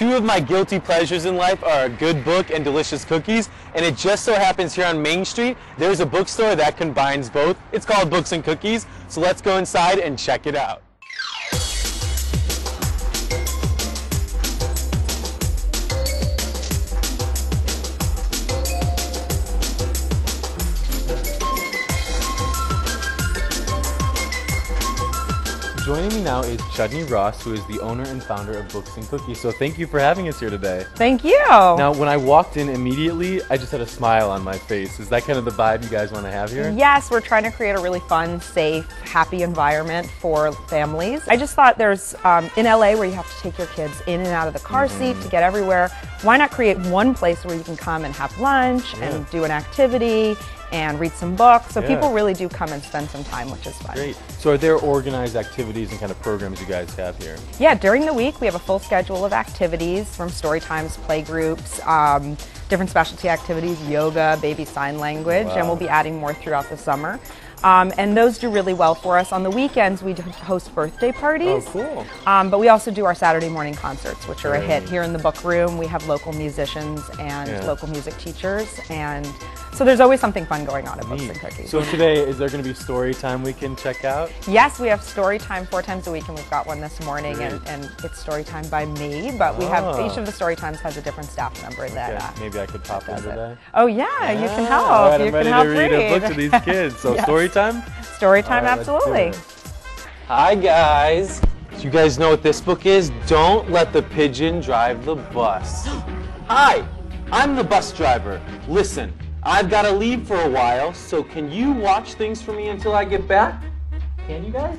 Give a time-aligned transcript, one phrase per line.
[0.00, 3.84] two of my guilty pleasures in life are a good book and delicious cookies, and
[3.84, 7.58] it just so happens here on Main Street, there's a bookstore that combines both.
[7.70, 10.80] It's called Books and Cookies, so let's go inside and check it out.
[25.84, 29.08] Joining me now is Chudney Ross, who is the owner and founder of Books and
[29.08, 29.40] Cookies.
[29.40, 30.84] So thank you for having us here today.
[30.96, 31.38] Thank you.
[31.48, 35.00] Now, when I walked in immediately, I just had a smile on my face.
[35.00, 36.70] Is that kind of the vibe you guys want to have here?
[36.76, 41.26] Yes, we're trying to create a really fun, safe, happy environment for families.
[41.28, 44.20] I just thought there's, um, in LA, where you have to take your kids in
[44.20, 44.98] and out of the car Mm-hmm.
[45.14, 45.90] seat to get everywhere,
[46.22, 49.50] why not create one place where you can come and have lunch and do an
[49.50, 50.36] activity
[50.72, 51.72] and read some books?
[51.74, 51.88] So Yeah.
[51.88, 53.94] people really do come and spend some time, which is fun.
[53.96, 54.16] Great.
[54.38, 57.36] So are there organized activities and kind of programs you guys have here?
[57.58, 61.22] Yeah, during the week we have a full schedule of activities from story times, play
[61.22, 62.36] groups, um,
[62.68, 67.18] different specialty activities, yoga, baby sign language, and we'll be adding more throughout the summer.
[67.62, 69.32] Um, and those do really well for us.
[69.32, 71.64] On the weekends, we do host birthday parties.
[71.68, 72.06] Oh, cool.
[72.26, 75.12] Um, but we also do our Saturday morning concerts, which are a hit here in
[75.12, 75.76] the book room.
[75.76, 77.64] We have local musicians and Yeah.
[77.66, 79.28] local music teachers, and
[79.74, 81.70] so there's always something fun going on at Books and Cookies.
[81.70, 84.30] So today, is there going to be story time we can check out?
[84.48, 87.38] Yes, we have story time four times a week, and we've got one this morning,
[87.40, 89.32] and, and it's story time by me.
[89.36, 90.06] But we have Ah.
[90.10, 92.10] each of the story times has a different staff member that.
[92.14, 93.20] Okay, Uh, maybe I could pop in it.
[93.22, 93.56] today.
[93.74, 94.90] Oh yeah, you can Ah, help.
[95.10, 96.12] Right, you I'm ready can help to read read.
[96.12, 96.98] a book to these kids.
[96.98, 97.24] So Yes.
[97.24, 97.82] story time?
[98.16, 99.32] Story time, right, absolutely.
[100.26, 101.40] Hi guys.
[101.76, 103.10] Do you guys know what this book is?
[103.26, 105.86] Don't let the pigeon drive the bus.
[106.48, 106.86] Hi,
[107.32, 108.40] I'm the bus driver.
[108.68, 109.12] Listen,
[109.42, 112.94] I've got to leave for a while, so can you watch things for me until
[112.94, 113.62] I get back?
[114.26, 114.78] Can you guys?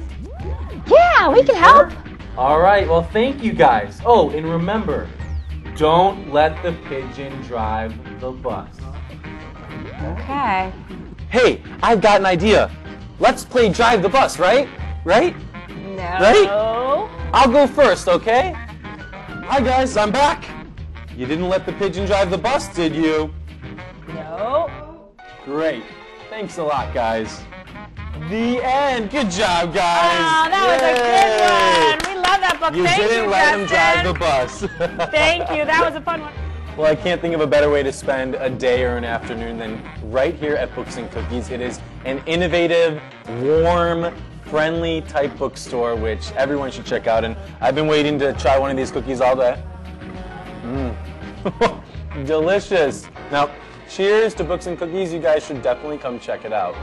[0.87, 1.91] Yeah, we can help.
[2.37, 3.99] All right, well, thank you guys.
[4.05, 5.09] Oh, and remember,
[5.75, 8.69] don't let the pigeon drive the bus.
[10.03, 10.71] Okay.
[11.31, 12.69] Hey, I've got an idea.
[13.17, 14.67] Let's play drive the bus, right?
[15.05, 15.33] Right?
[15.69, 16.19] No.
[16.19, 16.45] Ready?
[17.33, 18.51] I'll go first, okay?
[18.53, 20.43] Hi guys, I'm back.
[21.15, 23.33] You didn't let the pigeon drive the bus, did you?
[24.09, 25.13] No.
[25.45, 25.83] Great.
[26.29, 27.41] Thanks a lot, guys.
[28.29, 29.09] The end.
[29.09, 30.19] Good job, guys.
[30.19, 32.13] Oh, that was a good one.
[32.13, 32.75] We love that book.
[32.75, 35.07] You Thank didn't you, let him drive the bus.
[35.11, 35.63] Thank you.
[35.63, 36.33] That was a fun one.
[36.77, 39.57] Well, I can't think of a better way to spend a day or an afternoon
[39.57, 41.49] than right here at Books and Cookies.
[41.49, 43.01] It is an innovative,
[43.41, 44.15] warm,
[44.45, 47.25] friendly type bookstore which everyone should check out.
[47.25, 49.61] And I've been waiting to try one of these cookies all day.
[50.63, 51.83] Mmm.
[52.25, 53.09] Delicious.
[53.31, 53.51] Now,
[53.89, 55.11] cheers to Books and Cookies.
[55.11, 56.75] You guys should definitely come check it out.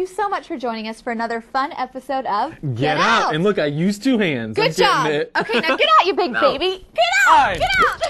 [0.00, 3.34] You so much for joining us for another fun episode of Get Out!
[3.34, 4.56] And look, I used two hands.
[4.56, 5.06] Good job.
[5.06, 6.86] Okay, now get out, you big baby.
[6.94, 7.28] Get out.
[7.28, 7.58] Hi.
[7.58, 8.09] Get out.